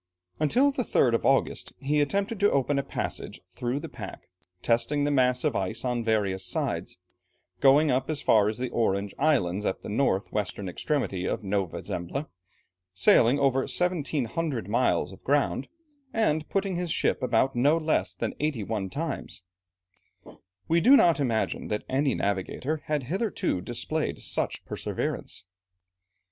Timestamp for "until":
0.39-0.71